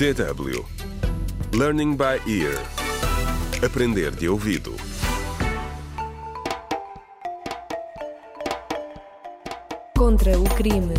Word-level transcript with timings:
DW 0.00 0.64
Learning 1.52 1.94
by 1.94 2.22
Ear 2.26 2.56
Aprender 3.62 4.10
de 4.10 4.30
ouvido 4.30 4.74
Contra 9.94 10.40
o 10.40 10.44
crime. 10.54 10.94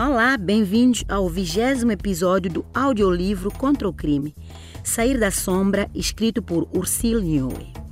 Olá, 0.00 0.38
bem-vindos 0.38 1.04
ao 1.06 1.28
vigésimo 1.28 1.92
episódio 1.92 2.50
do 2.50 2.66
audiolivro 2.72 3.50
Contra 3.50 3.86
o 3.86 3.92
Crime, 3.92 4.34
Sair 4.82 5.20
da 5.20 5.30
Sombra, 5.30 5.90
escrito 5.94 6.40
por 6.40 6.66
Ursil 6.72 7.20
Nhoe. 7.20 7.84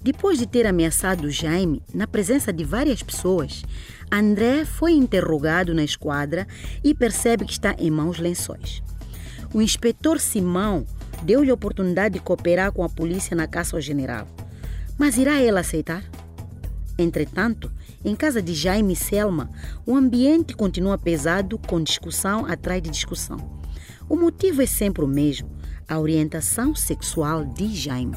Depois 0.00 0.38
de 0.38 0.46
ter 0.46 0.64
ameaçado 0.66 1.30
Jaime, 1.30 1.82
na 1.92 2.06
presença 2.06 2.52
de 2.52 2.62
várias 2.62 3.02
pessoas, 3.02 3.64
André 4.10 4.64
foi 4.64 4.92
interrogado 4.92 5.74
na 5.74 5.84
esquadra 5.84 6.46
e 6.82 6.94
percebe 6.94 7.44
que 7.44 7.52
está 7.52 7.74
em 7.78 7.90
maus 7.90 8.18
lençóis. 8.18 8.82
O 9.52 9.60
inspetor 9.60 10.18
Simão 10.20 10.86
deu-lhe 11.22 11.50
a 11.50 11.54
oportunidade 11.54 12.14
de 12.14 12.20
cooperar 12.20 12.72
com 12.72 12.82
a 12.82 12.88
polícia 12.88 13.36
na 13.36 13.46
caça 13.46 13.76
ao 13.76 13.80
general. 13.80 14.26
Mas 14.96 15.16
irá 15.16 15.40
ele 15.40 15.58
aceitar? 15.58 16.02
Entretanto, 16.98 17.70
em 18.04 18.16
casa 18.16 18.42
de 18.42 18.54
Jaime 18.54 18.94
e 18.94 18.96
Selma, 18.96 19.50
o 19.86 19.94
ambiente 19.94 20.54
continua 20.54 20.98
pesado 20.98 21.58
com 21.58 21.82
discussão 21.82 22.46
atrás 22.46 22.82
de 22.82 22.90
discussão. 22.90 23.58
O 24.08 24.16
motivo 24.16 24.62
é 24.62 24.66
sempre 24.66 25.04
o 25.04 25.08
mesmo: 25.08 25.50
a 25.88 25.98
orientação 25.98 26.74
sexual 26.74 27.44
de 27.44 27.74
Jaime. 27.74 28.16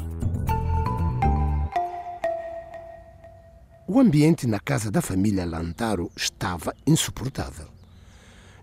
O 3.94 4.00
ambiente 4.00 4.48
na 4.48 4.58
casa 4.58 4.90
da 4.90 5.02
família 5.02 5.45
Lantaro 5.45 6.09
estava 6.16 6.73
insuportável. 6.88 7.68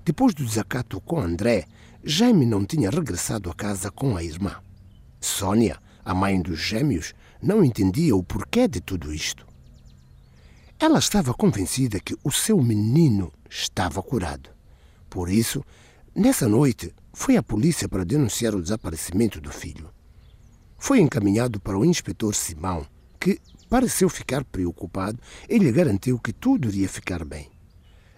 Depois 0.02 0.32
do 0.32 0.42
desacato 0.42 1.02
com 1.02 1.20
André, 1.20 1.66
Jaime 2.02 2.46
não 2.46 2.64
tinha 2.64 2.88
regressado 2.88 3.50
a 3.50 3.54
casa 3.54 3.90
com 3.90 4.16
a 4.16 4.24
irmã. 4.24 4.56
Sônia, 5.20 5.78
a 6.02 6.14
mãe 6.14 6.40
dos 6.40 6.58
gêmeos, 6.58 7.12
não 7.42 7.62
entendia 7.62 8.16
o 8.16 8.24
porquê 8.24 8.66
de 8.66 8.80
tudo 8.80 9.12
isto. 9.12 9.46
Ela 10.78 10.98
estava 10.98 11.34
convencida 11.34 12.00
que 12.00 12.16
o 12.24 12.32
seu 12.32 12.62
menino 12.62 13.30
estava 13.50 14.02
curado. 14.02 14.48
Por 15.10 15.28
isso, 15.28 15.62
nessa 16.14 16.48
noite, 16.48 16.94
foi 17.12 17.36
à 17.36 17.42
polícia 17.42 17.86
para 17.86 18.02
denunciar 18.02 18.54
o 18.54 18.62
desaparecimento 18.62 19.42
do 19.42 19.50
filho. 19.50 19.90
Foi 20.78 21.00
encaminhado 21.00 21.60
para 21.60 21.78
o 21.78 21.84
inspetor 21.84 22.34
Simão, 22.34 22.86
que 23.20 23.38
pareceu 23.68 24.08
ficar 24.08 24.44
preocupado 24.44 25.18
e 25.48 25.58
lhe 25.58 25.70
garantiu 25.70 26.18
que 26.18 26.32
tudo 26.32 26.68
iria 26.68 26.88
ficar 26.88 27.24
bem. 27.24 27.50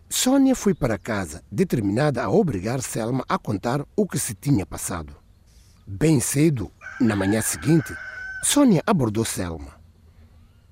Sônia 0.09 0.57
foi 0.57 0.75
para 0.75 0.99
casa, 0.99 1.43
determinada 1.51 2.23
a 2.23 2.31
obrigar 2.31 2.83
Selma 2.83 3.25
a 3.29 3.39
contar 3.39 3.87
o 3.95 4.07
que 4.07 4.19
se 4.19 4.35
tinha 4.35 4.67
passado. 4.67 5.15
Bem 5.87 6.21
cedo, 6.21 6.71
na 7.01 7.15
manhã 7.15 7.41
seguinte, 7.41 7.95
Sônia 8.43 8.83
abordou 8.87 9.25
Selma. 9.25 9.79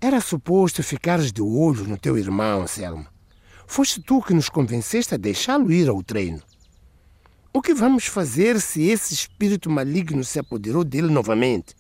Era 0.00 0.20
suposto 0.20 0.82
ficares 0.82 1.32
de 1.32 1.42
olho 1.42 1.84
no 1.86 1.96
teu 1.96 2.18
irmão, 2.18 2.66
Selma. 2.66 3.06
Foste 3.66 4.00
tu 4.00 4.22
que 4.22 4.34
nos 4.34 4.48
convenceste 4.48 5.14
a 5.14 5.18
deixá-lo 5.18 5.70
ir 5.70 5.88
ao 5.88 6.02
treino. 6.02 6.42
O 7.52 7.60
que 7.60 7.74
vamos 7.74 8.06
fazer 8.06 8.60
se 8.60 8.82
esse 8.88 9.14
espírito 9.14 9.70
maligno 9.70 10.24
se 10.24 10.38
apoderou 10.38 10.84
dele 10.84 11.10
novamente? 11.12 11.74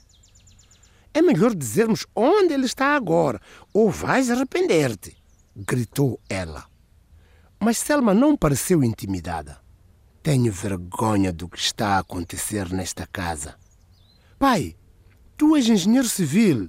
É 1.18 1.20
melhor 1.20 1.52
dizermos 1.52 2.06
onde 2.14 2.54
ele 2.54 2.66
está 2.66 2.94
agora, 2.94 3.40
ou 3.74 3.90
vais 3.90 4.30
arrepender-te, 4.30 5.16
gritou 5.56 6.20
ela. 6.28 6.64
Mas 7.58 7.78
Selma 7.78 8.14
não 8.14 8.36
pareceu 8.36 8.84
intimidada. 8.84 9.60
Tenho 10.22 10.52
vergonha 10.52 11.32
do 11.32 11.48
que 11.48 11.58
está 11.58 11.96
a 11.96 11.98
acontecer 11.98 12.72
nesta 12.72 13.04
casa. 13.04 13.56
Pai, 14.38 14.76
tu 15.36 15.56
és 15.56 15.68
engenheiro 15.68 16.08
civil 16.08 16.68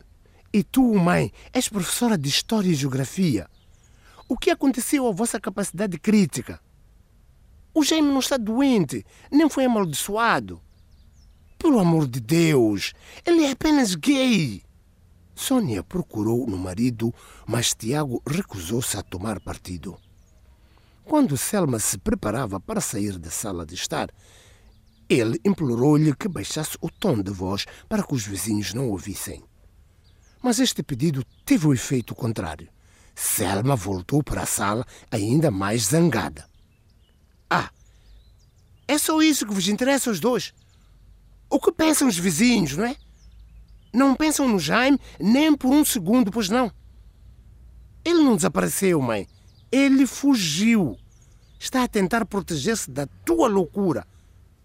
e 0.52 0.64
tu, 0.64 0.96
mãe, 0.96 1.32
és 1.54 1.70
professora 1.70 2.18
de 2.18 2.28
História 2.28 2.72
e 2.72 2.74
Geografia. 2.74 3.48
O 4.28 4.36
que 4.36 4.50
aconteceu 4.50 5.08
à 5.08 5.12
vossa 5.12 5.40
capacidade 5.40 6.00
crítica? 6.00 6.60
O 7.72 7.84
Jaime 7.84 8.08
não 8.08 8.18
está 8.18 8.36
doente, 8.36 9.06
nem 9.32 9.48
foi 9.48 9.66
amaldiçoado. 9.66 10.60
Pelo 11.60 11.78
amor 11.78 12.08
de 12.08 12.22
Deus, 12.22 12.94
ele 13.26 13.44
é 13.44 13.52
apenas 13.52 13.94
gay. 13.94 14.64
Sônia 15.36 15.84
procurou 15.84 16.48
no 16.48 16.58
marido, 16.58 17.14
mas 17.46 17.76
Tiago 17.76 18.24
recusou-se 18.26 18.98
a 18.98 19.04
tomar 19.04 19.42
partido. 19.42 19.98
Quando 21.04 21.38
Selma 21.38 21.78
se 21.78 21.98
preparava 21.98 22.60
para 22.60 22.80
sair 22.80 23.18
da 23.20 23.30
sala 23.30 23.66
de 23.66 23.76
estar, 23.76 24.10
ele 25.10 25.40
implorou-lhe 25.44 26.16
que 26.16 26.30
baixasse 26.30 26.78
o 26.82 26.90
tom 26.90 27.22
de 27.22 27.32
voz 27.32 27.66
para 27.90 28.04
que 28.04 28.14
os 28.14 28.26
vizinhos 28.26 28.74
não 28.74 28.90
ouvissem. 28.90 29.44
Mas 30.42 30.60
este 30.60 30.82
pedido 30.82 31.26
teve 31.44 31.68
o 31.68 31.74
efeito 31.74 32.16
contrário. 32.16 32.70
Selma 33.14 33.76
voltou 33.76 34.24
para 34.24 34.44
a 34.44 34.46
sala 34.46 34.86
ainda 35.12 35.52
mais 35.52 35.88
zangada. 35.88 36.48
Ah, 37.50 37.70
é 38.88 38.98
só 38.98 39.22
isso 39.22 39.46
que 39.46 39.54
vos 39.54 39.68
interessa 39.68 40.10
aos 40.10 40.22
dois? 40.22 40.54
O 41.50 41.60
que 41.60 41.72
pensam 41.72 42.08
os 42.08 42.18
vizinhos, 42.18 42.78
não 42.78 42.86
é? 42.86 42.96
Não 43.92 44.16
pensam 44.16 44.48
no 44.48 44.60
Jaime 44.60 45.00
nem 45.20 45.56
por 45.56 45.72
um 45.72 45.84
segundo, 45.84 46.32
pois 46.32 46.50
não. 46.50 46.72
Ele 48.06 48.24
não 48.24 48.36
desapareceu, 48.36 49.02
mãe. 49.02 49.28
Ele 49.72 50.06
fugiu. 50.06 50.98
Está 51.60 51.84
a 51.84 51.88
tentar 51.88 52.26
proteger-se 52.26 52.90
da 52.90 53.08
tua 53.26 53.48
loucura. 53.48 54.08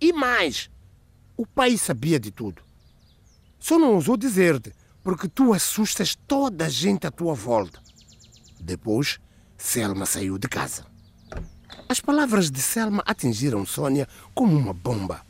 E 0.00 0.12
mais, 0.12 0.70
o 1.36 1.46
pai 1.46 1.76
sabia 1.78 2.20
de 2.20 2.30
tudo. 2.30 2.62
Só 3.58 3.78
não 3.78 3.94
ousou 3.94 4.16
dizer-te, 4.16 4.72
porque 5.02 5.26
tu 5.26 5.52
assustas 5.52 6.14
toda 6.14 6.66
a 6.66 6.68
gente 6.68 7.06
à 7.06 7.10
tua 7.10 7.34
volta. 7.34 7.82
Depois, 8.60 9.18
Selma 9.56 10.06
saiu 10.06 10.38
de 10.38 10.48
casa. 10.48 10.86
As 11.88 12.00
palavras 12.00 12.50
de 12.50 12.60
Selma 12.60 13.02
atingiram 13.06 13.66
Sônia 13.66 14.08
como 14.34 14.56
uma 14.56 14.72
bomba. 14.72 15.24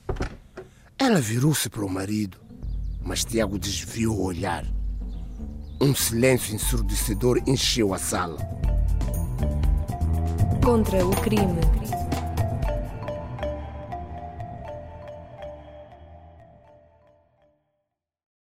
Ela 1.07 1.21
virou-se 1.21 1.69
para 1.69 1.85
o 1.85 1.89
marido, 1.89 2.39
mas 3.03 3.27
Tiago 3.27 3.59
desviou 3.59 4.17
o 4.17 4.23
olhar. 4.23 4.65
Um 5.79 5.95
silêncio 5.95 6.55
ensurdecedor 6.55 7.43
encheu 7.47 7.93
a 7.93 7.99
sala. 7.99 8.39
Contra 10.65 11.05
o 11.05 11.11
crime. 11.11 11.61